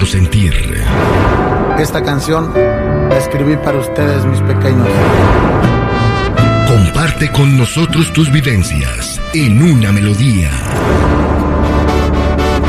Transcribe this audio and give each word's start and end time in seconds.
nuestro 0.00 0.06
sentir. 0.06 0.54
Esta 1.78 2.02
canción 2.02 2.52
la 3.08 3.16
escribí 3.18 3.56
para 3.56 3.78
ustedes, 3.78 4.24
mis 4.24 4.40
pequeños. 4.40 4.88
Comparte 6.68 7.30
con 7.32 7.58
nosotros 7.58 8.12
tus 8.12 8.30
vivencias 8.32 9.20
en 9.34 9.62
una 9.62 9.92
melodía. 9.92 10.50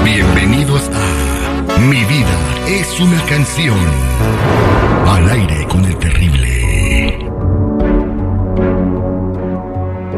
Bienvenidos 0.04 0.90
a 0.94 1.80
Mi 1.80 2.04
vida 2.06 2.38
es 2.68 3.00
una 3.00 3.22
canción. 3.26 3.78
Al 5.08 5.30
aire 5.30 5.66
con 5.68 5.86
el 5.86 5.98
terrible. 5.98 7.18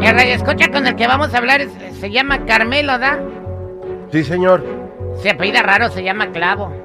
El 0.02 0.16
radio 0.20 0.34
escucha 0.36 0.70
con 0.72 0.86
el 0.88 0.96
que 0.96 1.08
vamos 1.08 1.34
a 1.34 1.38
hablar 1.38 1.62
es- 1.62 1.72
se 2.00 2.10
llama 2.12 2.46
Carmelo, 2.46 2.98
¿da? 3.00 3.20
Sí, 4.12 4.24
señor. 4.24 4.64
Se 5.22 5.30
apellida 5.30 5.62
raro, 5.62 5.90
se 5.90 6.04
llama 6.04 6.28
Clavo. 6.32 6.83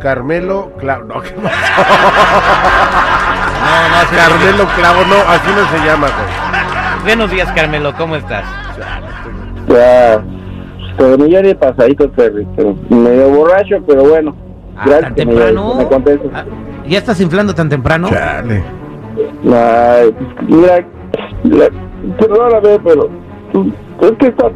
Carmelo 0.00 0.70
Clavo. 0.78 1.04
No, 1.04 1.20
¿qué 1.22 1.30
pasó? 1.30 1.56
No, 3.64 3.88
no, 3.88 4.16
Carmelo 4.16 4.66
Clavo, 4.76 5.00
no, 5.08 5.16
así 5.30 5.50
no 5.54 5.66
se 5.78 5.86
llama, 5.86 6.06
güey. 6.08 7.04
Buenos 7.04 7.30
días, 7.30 7.50
Carmelo, 7.52 7.92
¿cómo 7.96 8.16
estás? 8.16 8.44
Ya, 9.68 10.22
pero 10.96 11.18
millón 11.18 11.42
de 11.44 11.54
pasadito, 11.54 12.08
Terry. 12.10 12.46
pero 12.56 12.74
Medio 12.88 13.28
borracho, 13.30 13.76
pero 13.86 14.04
bueno. 14.04 14.34
Ah, 14.76 14.82
Gracias 14.86 15.14
tan 15.14 15.26
me- 15.28 15.34
temprano. 15.34 15.74
me 15.76 15.86
contestes. 15.86 16.30
Ah, 16.34 16.44
¿Ya 16.86 16.98
estás 16.98 17.20
inflando 17.20 17.54
tan 17.54 17.68
temprano? 17.68 18.08
Chale. 18.08 18.62
Ay, 19.52 20.14
mira, 20.46 20.84
la, 21.44 21.68
perdóname, 22.18 22.78
pero 22.84 23.10
tú- 23.52 23.72
es 24.00 24.12
que 24.12 24.26
esta 24.28 24.48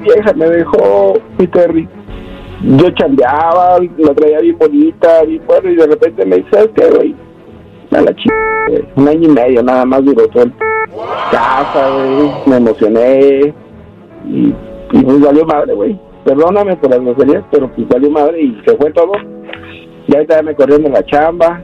vieja 0.00 0.32
me 0.36 0.46
dejó, 0.46 1.14
mi 1.38 1.46
Terry. 1.48 1.88
Yo 2.62 2.90
chambeaba, 2.90 3.78
la 3.98 4.14
traía 4.14 4.40
bien 4.40 4.56
bonita, 4.58 5.22
bien 5.24 5.42
bueno, 5.46 5.70
y 5.70 5.76
de 5.76 5.86
repente 5.86 6.24
me 6.24 6.36
dice, 6.36 6.48
¿sabes 6.52 6.70
qué, 6.74 6.90
güey? 6.90 7.14
A 7.92 8.00
la 8.00 8.14
chica. 8.16 8.34
Un 8.96 9.08
año 9.08 9.28
y 9.28 9.32
medio 9.32 9.62
nada 9.62 9.84
más 9.84 10.04
duró 10.04 10.26
todo 10.28 10.44
el 10.44 10.52
casa, 11.30 11.90
güey. 11.90 12.30
Me 12.46 12.56
emocioné 12.56 13.54
y, 14.26 14.54
y 14.92 15.02
pues 15.02 15.20
valió 15.20 15.44
madre, 15.44 15.74
güey. 15.74 15.98
Perdóname 16.24 16.76
por 16.76 16.90
las 16.90 17.00
groserías, 17.00 17.44
pero 17.50 17.70
pues 17.70 17.86
valió 17.88 18.10
madre 18.10 18.40
y 18.40 18.62
se 18.66 18.76
fue 18.76 18.90
todo. 18.92 19.12
Ya 20.08 20.18
ahorita 20.18 20.36
ya 20.36 20.42
me 20.42 20.54
corrieron 20.54 20.84
de 20.84 20.90
la 20.90 21.04
chamba, 21.04 21.62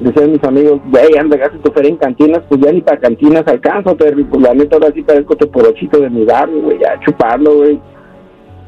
decían 0.00 0.32
mis 0.32 0.44
amigos, 0.44 0.80
güey, 0.90 1.16
anda, 1.18 1.36
gasta 1.36 1.58
tu 1.58 1.72
feria 1.72 1.90
en 1.90 1.96
cantinas, 1.96 2.42
pues 2.48 2.60
ya 2.60 2.72
ni 2.72 2.80
para 2.80 2.98
cantinas 2.98 3.46
alcanzo, 3.46 3.94
Terry, 3.96 4.24
pues 4.24 4.42
la 4.42 4.54
neta 4.54 4.76
ahora 4.76 4.92
sí 4.94 5.02
parezco 5.02 5.36
toporochito 5.36 6.00
de 6.00 6.10
mi 6.10 6.24
barrio, 6.24 6.62
güey, 6.62 6.78
ya 6.78 6.98
chuparlo, 7.00 7.56
güey. 7.56 7.80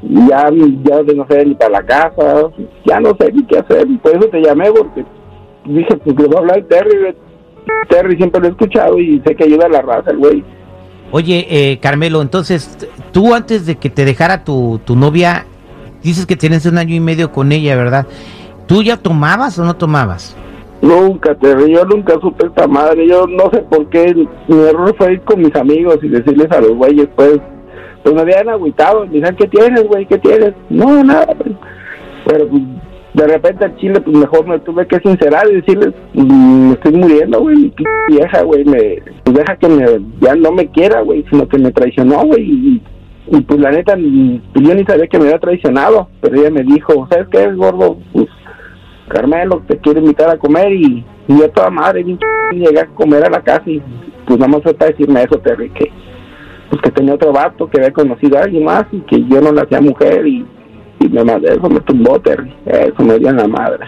Ya, 0.02 0.50
ya 0.84 1.14
no 1.14 1.26
sé 1.28 1.44
ni 1.44 1.54
para 1.54 1.70
la 1.70 1.82
casa, 1.82 2.50
ya 2.84 3.00
no 3.00 3.10
sé 3.18 3.32
ni 3.32 3.44
qué 3.44 3.58
hacer, 3.58 3.88
y 3.90 3.96
por 3.96 4.12
eso 4.12 4.28
te 4.28 4.40
llamé, 4.40 4.70
porque 4.70 5.04
dije, 5.64 5.96
pues 5.96 6.16
le 6.16 6.26
voy 6.26 6.36
a 6.36 6.38
hablar 6.38 6.64
Terry. 6.68 7.16
Terry 7.88 8.16
siempre 8.16 8.40
lo 8.40 8.46
he 8.46 8.50
escuchado 8.50 8.98
y 8.98 9.20
sé 9.26 9.34
que 9.34 9.44
ayuda 9.44 9.66
a 9.66 9.70
la 9.70 9.82
raza, 9.82 10.10
el 10.10 10.18
güey. 10.18 10.44
Oye, 11.10 11.46
eh, 11.48 11.78
Carmelo, 11.78 12.20
entonces, 12.22 12.88
tú 13.12 13.34
antes 13.34 13.66
de 13.66 13.76
que 13.76 13.90
te 13.90 14.04
dejara 14.04 14.44
tu, 14.44 14.80
tu 14.84 14.96
novia, 14.96 15.46
dices 16.02 16.26
que 16.26 16.36
tienes 16.36 16.66
un 16.66 16.78
año 16.78 16.94
y 16.94 17.00
medio 17.00 17.32
con 17.32 17.52
ella, 17.52 17.76
¿verdad? 17.76 18.06
¿Tú 18.66 18.82
ya 18.82 18.96
tomabas 18.96 19.58
o 19.58 19.64
no 19.64 19.74
tomabas? 19.74 20.36
Nunca, 20.82 21.34
Terry, 21.36 21.72
yo 21.72 21.84
nunca 21.84 22.14
supe 22.20 22.46
esta 22.46 22.66
madre, 22.66 23.08
yo 23.08 23.26
no 23.26 23.50
sé 23.50 23.58
por 23.62 23.88
qué, 23.88 24.14
mi 24.46 24.58
error 24.58 24.94
fue 24.98 25.14
ir 25.14 25.20
con 25.22 25.40
mis 25.40 25.54
amigos 25.56 25.98
y 26.02 26.08
decirles 26.08 26.50
a 26.50 26.60
los 26.60 26.74
güeyes, 26.74 27.08
pues, 27.16 27.40
pues 28.06 28.14
me 28.14 28.22
habían 28.22 28.48
agüitado, 28.48 29.04
me 29.04 29.14
decían, 29.14 29.34
¿qué 29.34 29.48
tienes, 29.48 29.82
güey? 29.82 30.06
¿Qué 30.06 30.16
tienes? 30.18 30.54
No, 30.70 31.02
nada, 31.02 31.26
pero 32.24 32.48
pues, 32.48 32.62
de 33.14 33.26
repente 33.26 33.64
al 33.64 33.76
chile, 33.78 34.00
pues 34.00 34.16
mejor 34.16 34.46
me 34.46 34.60
tuve 34.60 34.86
que 34.86 35.00
sincerar 35.00 35.50
y 35.50 35.56
decirles, 35.56 35.92
"Mm, 36.14 36.68
me 36.68 36.74
estoy 36.74 36.92
muriendo, 36.92 37.40
güey, 37.40 37.74
vieja, 38.06 38.42
güey, 38.42 38.64
me, 38.64 39.02
pues 39.24 39.36
deja 39.38 39.56
que 39.56 39.68
me, 39.68 39.86
ya 40.20 40.36
no 40.36 40.52
me 40.52 40.68
quiera, 40.68 41.00
güey, 41.00 41.24
sino 41.28 41.48
que 41.48 41.58
me 41.58 41.72
traicionó, 41.72 42.22
güey, 42.26 42.44
y, 43.28 43.40
pues 43.40 43.58
la 43.58 43.72
neta, 43.72 43.94
pues, 43.96 44.64
yo 44.64 44.74
ni 44.76 44.84
sabía 44.84 45.08
que 45.08 45.18
me 45.18 45.24
había 45.24 45.40
traicionado, 45.40 46.08
pero 46.20 46.36
ella 46.36 46.50
me 46.50 46.62
dijo, 46.62 47.08
¿sabes 47.10 47.26
qué, 47.32 47.52
gordo? 47.54 47.98
Pues 48.12 48.26
Carmelo 49.08 49.64
te 49.66 49.78
quiere 49.78 49.98
invitar 49.98 50.30
a 50.30 50.38
comer 50.38 50.70
y, 50.72 51.04
y 51.26 51.38
yo 51.40 51.50
toda 51.50 51.70
madre 51.70 52.04
bien 52.04 52.20
llegué 52.52 52.78
a 52.78 52.86
comer 52.86 53.24
a 53.24 53.30
la 53.30 53.40
casa 53.40 53.68
y 53.68 53.82
pues 54.26 54.38
nada 54.38 54.52
más 54.52 54.62
fue 54.62 54.74
para 54.74 54.92
decirme 54.92 55.24
eso, 55.24 55.38
Terry, 55.40 55.70
que 55.70 55.90
pues 56.70 56.82
que 56.82 56.90
tenía 56.90 57.14
otro 57.14 57.32
vato, 57.32 57.68
que 57.68 57.78
había 57.78 57.92
conocido 57.92 58.38
a 58.38 58.42
alguien 58.42 58.64
más 58.64 58.84
y 58.92 59.00
que 59.00 59.24
yo 59.24 59.40
no 59.40 59.52
la 59.52 59.62
hacía 59.62 59.80
mujer 59.80 60.26
y, 60.26 60.46
y 61.00 61.08
me 61.08 61.24
mandé 61.24 61.52
eso, 61.52 61.68
me 61.68 61.80
tumbó 61.80 62.18
Terry, 62.20 62.52
eso 62.66 63.02
me 63.02 63.18
dio 63.18 63.30
en 63.30 63.36
la 63.36 63.48
madre. 63.48 63.86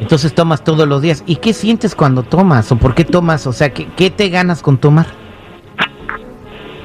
Entonces 0.00 0.34
tomas 0.34 0.62
todos 0.62 0.86
los 0.86 1.00
días. 1.00 1.24
¿Y 1.26 1.36
qué 1.36 1.52
sientes 1.52 1.94
cuando 1.94 2.22
tomas? 2.22 2.70
¿O 2.70 2.76
por 2.76 2.94
qué 2.94 3.04
tomas? 3.04 3.46
O 3.46 3.52
sea, 3.52 3.72
¿qué, 3.72 3.86
qué 3.96 4.10
te 4.10 4.28
ganas 4.28 4.62
con 4.62 4.76
tomar? 4.76 5.06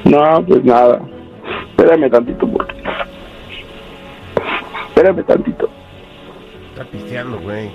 No, 0.04 0.44
pues 0.46 0.64
nada, 0.64 1.00
espérame 1.70 2.10
tantito 2.10 2.46
porque... 2.46 2.74
Espérame 4.88 5.24
tantito. 5.24 5.68
Está 6.72 6.84
pisteando, 6.84 7.38
güey. 7.40 7.70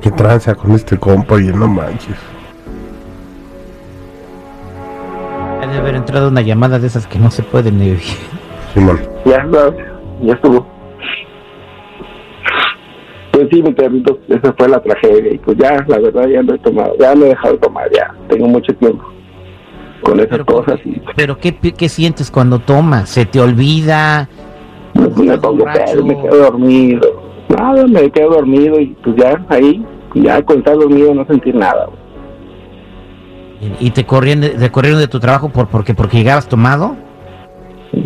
Qué 0.00 0.10
tranza 0.10 0.54
con 0.54 0.72
este 0.72 0.98
compa, 0.98 1.40
y 1.40 1.46
no 1.46 1.68
manches. 1.68 2.16
Entrado 6.00 6.28
una 6.28 6.40
llamada 6.40 6.78
de 6.78 6.86
esas 6.86 7.06
que 7.06 7.18
no 7.18 7.30
se 7.30 7.42
pueden 7.42 7.78
ni. 7.78 7.96
Simón. 8.74 9.00
Ya, 9.24 9.46
ya, 9.52 9.70
ya 10.22 10.34
estuvo. 10.34 10.66
Pues 13.32 13.48
sí, 13.50 13.62
mi 13.62 13.72
perrito, 13.72 14.18
esa 14.28 14.52
fue 14.52 14.68
la 14.68 14.80
tragedia. 14.82 15.32
Y 15.32 15.38
pues 15.38 15.56
ya, 15.58 15.84
la 15.86 15.98
verdad, 15.98 16.26
ya 16.28 16.42
no 16.42 16.54
he 16.54 16.58
tomado, 16.58 16.94
ya 16.98 17.14
no 17.14 17.24
he 17.26 17.28
dejado 17.30 17.54
de 17.54 17.60
tomar, 17.60 17.90
ya. 17.92 18.14
Tengo 18.28 18.48
mucho 18.48 18.74
tiempo 18.74 19.04
con 20.02 20.18
esas 20.18 20.30
Pero, 20.30 20.46
cosas 20.46 20.80
y 20.84 21.00
Pero 21.14 21.38
¿qué, 21.38 21.54
qué 21.54 21.88
sientes 21.88 22.30
cuando 22.30 22.58
tomas? 22.58 23.08
¿Se 23.08 23.26
te 23.26 23.40
olvida? 23.40 24.28
pues, 24.94 25.16
me 25.16 25.24
¿Estás 25.24 25.38
pongo 25.38 25.64
pedo, 25.64 26.04
me 26.04 26.20
quedo 26.20 26.36
dormido. 26.36 27.22
Nada, 27.48 27.86
me 27.86 28.10
quedo 28.10 28.30
dormido 28.30 28.80
y 28.80 28.96
pues 29.02 29.16
ya 29.16 29.44
ahí, 29.48 29.84
ya 30.14 30.42
con 30.42 30.58
estar 30.58 30.76
dormido 30.76 31.14
no 31.14 31.24
sentir 31.26 31.54
nada. 31.54 31.88
¿Y 33.78 33.90
te 33.90 34.04
corrieron 34.04 34.40
de, 34.40 34.50
te 34.50 34.70
corrieron 34.70 35.00
de 35.00 35.08
tu 35.08 35.20
trabajo 35.20 35.50
por 35.50 35.68
porque 35.68 35.94
porque 35.94 36.18
llegabas 36.18 36.48
tomado? 36.48 36.96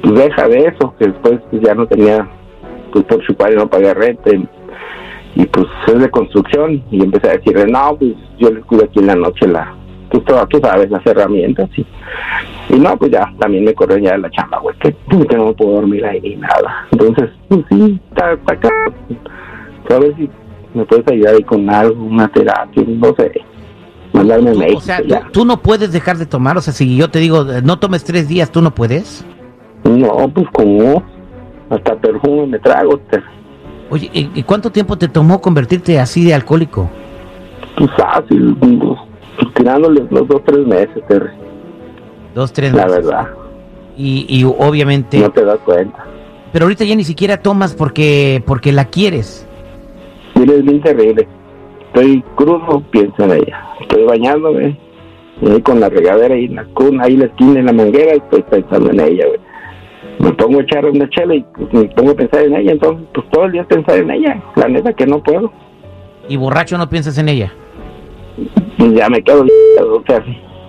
Pues 0.02 0.14
deja 0.14 0.48
de 0.48 0.58
eso, 0.66 0.94
que 0.98 1.06
después 1.06 1.40
pues 1.50 1.62
ya 1.62 1.74
no 1.74 1.86
tenía, 1.86 2.28
pues 2.92 3.04
por 3.04 3.24
chupar 3.24 3.52
y 3.52 3.56
no 3.56 3.68
pagué 3.68 3.94
renta. 3.94 4.30
Y, 5.36 5.46
pues 5.46 5.66
es 5.88 5.98
de 5.98 6.10
construcción 6.10 6.82
y 6.90 7.02
empecé 7.02 7.28
a 7.28 7.32
decirle, 7.32 7.66
no, 7.66 7.96
pues 7.98 8.14
yo 8.38 8.50
les 8.50 8.64
cuido 8.64 8.84
aquí 8.84 9.00
en 9.00 9.08
la 9.08 9.16
noche 9.16 9.48
la, 9.48 9.74
tú, 10.10 10.20
tú 10.20 10.60
sabes, 10.60 10.90
las 10.90 11.04
herramientas 11.06 11.68
y, 11.76 11.84
y 12.68 12.78
no, 12.78 12.96
pues 12.96 13.10
ya 13.10 13.32
también 13.38 13.64
me 13.64 13.74
corrió 13.74 13.98
ya 13.98 14.12
de 14.12 14.18
la 14.18 14.30
chamba, 14.30 14.58
güey, 14.58 14.76
que, 14.78 14.94
que 15.26 15.36
no 15.36 15.52
puedo 15.54 15.72
dormir 15.72 16.04
ahí 16.06 16.20
ni 16.20 16.36
nada. 16.36 16.86
Entonces, 16.92 17.30
pues 17.48 17.64
sí, 17.68 18.00
está, 18.10 18.36
cabrón. 18.46 18.94
A 19.90 19.98
ver 19.98 20.14
si 20.16 20.30
me 20.72 20.84
puedes 20.84 21.06
ayudar 21.08 21.34
ahí 21.34 21.42
con 21.42 21.68
algo, 21.68 22.04
una 22.04 22.28
terapia, 22.28 22.82
no 22.86 23.14
sé, 23.18 23.32
o 24.32 24.80
sea, 24.80 24.98
tú, 24.98 25.04
ya. 25.08 25.28
tú 25.32 25.44
no 25.44 25.60
puedes 25.60 25.92
dejar 25.92 26.16
de 26.18 26.26
tomar. 26.26 26.56
O 26.56 26.60
sea, 26.60 26.72
si 26.72 26.96
yo 26.96 27.10
te 27.10 27.18
digo, 27.18 27.44
no 27.62 27.78
tomes 27.78 28.04
tres 28.04 28.28
días, 28.28 28.50
¿tú 28.50 28.60
no 28.62 28.74
puedes? 28.74 29.24
No, 29.84 30.28
pues 30.34 30.46
como 30.52 31.02
hasta 31.70 31.96
perfume 31.96 32.46
me 32.46 32.58
trago, 32.58 32.98
te, 33.10 33.22
Oye, 33.90 34.10
¿y 34.12 34.42
cuánto 34.44 34.70
tiempo 34.70 34.96
te 34.96 35.08
tomó 35.08 35.40
convertirte 35.40 35.98
así 36.00 36.24
de 36.24 36.34
alcohólico? 36.34 36.88
pues 37.76 37.90
fácil, 37.96 38.56
pues, 38.60 39.52
tirándole 39.54 40.06
los 40.10 40.28
dos, 40.28 40.40
tres 40.46 40.66
meses, 40.66 41.02
Terry, 41.08 41.30
Dos, 42.34 42.52
tres 42.52 42.72
la 42.72 42.86
meses. 42.86 43.04
verdad, 43.06 43.28
Y, 43.96 44.26
y 44.28 44.44
obviamente, 44.44 45.18
no 45.18 45.30
te 45.30 45.44
das 45.44 45.58
cuenta. 45.64 46.04
pero 46.52 46.64
ahorita 46.66 46.84
ya 46.84 46.94
ni 46.96 47.04
siquiera 47.04 47.36
tomas 47.38 47.74
porque 47.74 48.42
porque 48.46 48.72
la 48.72 48.86
quieres. 48.86 49.46
Mira, 50.36 50.54
es 50.54 50.62
bien 50.64 50.80
terrible. 50.82 51.28
Estoy 51.94 52.24
crudo, 52.34 52.82
pienso 52.90 53.22
en 53.22 53.30
ella. 53.34 53.68
Estoy 53.80 54.02
bañándome, 54.02 54.76
y 55.40 55.60
con 55.60 55.78
la 55.78 55.88
regadera 55.88 56.34
en 56.34 56.56
la 56.56 56.64
cuna, 56.64 57.04
ahí 57.04 57.16
la 57.16 57.26
esquina, 57.26 57.60
en 57.60 57.66
la 57.66 57.72
manguera, 57.72 58.14
estoy 58.14 58.42
pensando 58.42 58.90
en 58.90 58.98
ella, 58.98 59.26
güey. 59.28 59.40
Me 60.18 60.32
pongo 60.32 60.58
a 60.58 60.62
echar 60.62 60.84
una 60.86 61.08
chela 61.10 61.36
y 61.36 61.44
pues, 61.56 61.72
me 61.72 61.84
pongo 61.90 62.10
a 62.10 62.14
pensar 62.14 62.42
en 62.42 62.56
ella, 62.56 62.72
entonces 62.72 63.06
pues 63.14 63.30
todo 63.30 63.44
el 63.44 63.52
día 63.52 63.64
pensar 63.64 63.98
en 63.98 64.10
ella. 64.10 64.42
La 64.56 64.68
neta 64.68 64.92
que 64.92 65.06
no 65.06 65.22
puedo. 65.22 65.52
Y 66.28 66.36
borracho 66.36 66.76
no 66.78 66.88
piensas 66.88 67.16
en 67.18 67.28
ella. 67.28 67.52
Pues 68.76 68.92
ya 68.92 69.08
me 69.08 69.22
quedo, 69.22 69.44
o 69.44 70.02
sea, 70.04 70.24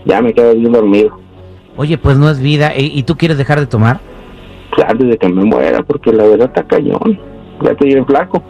ya 0.05 0.21
me 0.21 0.31
quedo 0.31 0.53
bien 0.53 0.73
dormido. 0.73 1.17
Oye, 1.75 1.97
pues 1.97 2.17
no 2.17 2.29
es 2.29 2.39
vida. 2.39 2.73
¿Y, 2.77 2.99
y 2.99 3.01
tú 3.01 3.17
quieres 3.17 3.39
dejar 3.39 3.59
de 3.59 3.65
tomar? 3.65 3.99
Pues, 4.75 4.87
antes 4.87 5.09
de 5.09 5.17
que 5.17 5.29
me 5.29 5.43
muera, 5.43 5.81
porque 5.81 6.13
la 6.13 6.23
verdad 6.25 6.51
está 6.53 6.63
cañón. 6.63 7.19
Ya 7.63 7.71
estoy 7.71 7.89
bien 7.89 8.05
flaco. 8.05 8.43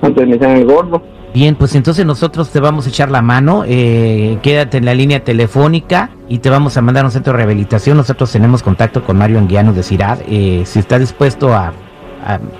Antes 0.00 0.26
me 0.26 0.34
decían 0.34 0.58
el 0.58 0.66
gordo. 0.66 1.02
Bien, 1.34 1.56
pues 1.56 1.74
entonces 1.74 2.06
nosotros 2.06 2.52
te 2.52 2.60
vamos 2.60 2.86
a 2.86 2.90
echar 2.90 3.10
la 3.10 3.20
mano. 3.20 3.64
eh, 3.66 4.38
quédate 4.40 4.78
en 4.78 4.84
la 4.84 4.94
línea 4.94 5.24
telefónica. 5.24 6.10
y 6.28 6.38
te 6.38 6.48
vamos 6.48 6.76
a 6.76 6.80
mandar 6.80 7.02
a 7.02 7.06
un 7.08 7.10
centro 7.10 7.32
de 7.32 7.38
rehabilitación. 7.38 7.96
Nosotros 7.96 8.30
tenemos 8.30 8.62
contacto 8.62 9.02
con 9.02 9.18
Mario 9.18 9.40
Anguiano 9.40 9.72
de 9.72 9.82
CIRAD. 9.82 10.20
Eh, 10.28 10.62
si 10.64 10.78
estás 10.78 11.00
dispuesto 11.00 11.52
a, 11.52 11.72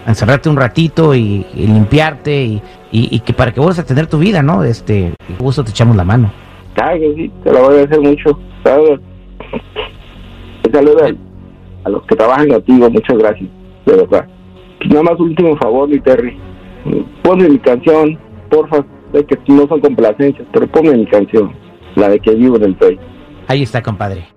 encerrarte 0.07 0.51
un 0.51 0.57
ratito 0.57 1.15
y, 1.15 1.47
limpiarte 1.55 2.61
y, 2.91 3.21
que 3.21 3.33
para 3.33 3.53
que 3.53 3.61
vuelvas 3.61 3.79
a 3.79 3.87
tener 3.87 4.09
tu 4.09 4.19
vida, 4.19 4.43
¿no? 4.43 4.63
Este, 4.65 5.15
gusto 5.39 5.65
te 5.65 5.71
echamos 5.71 5.97
la 5.97 6.05
mano. 6.05 6.31
Sí, 6.77 7.31
te 7.45 7.53
lo 7.53 7.61
voy 7.61 7.77
a 7.77 7.81
agradecer 7.81 8.01
mucho. 8.01 8.39
¿sabes? 8.65 8.99
Un 10.67 10.73
saludo 10.73 10.99
a, 11.85 11.89
los 11.89 12.03
que 12.07 12.17
trabajan 12.17 12.49
contigo, 12.49 12.91
muchas 12.91 13.19
gracias, 13.19 13.49
de 13.87 13.97
verdad. 13.97 14.27
Nada 14.87 15.03
más 15.05 15.21
último 15.21 15.57
favor, 15.59 15.89
mi 15.89 16.01
Terry. 16.01 16.37
Ponme 17.23 17.49
mi 17.49 17.59
canción, 17.59 18.19
porfa. 18.51 18.85
Sé 19.13 19.25
que 19.25 19.39
no 19.49 19.67
son 19.69 19.81
complacencias, 19.81 20.47
pero 20.53 20.67
ponme 20.67 20.93
mi 20.97 21.07
canción, 21.07 21.53
la 21.95 22.09
de 22.09 22.19
que 22.19 22.35
vivo 22.35 22.57
en 22.57 22.65
el 22.65 22.75
país. 22.75 22.99
Ahí 23.47 23.63
está, 23.63 23.83
compadre. 23.83 24.34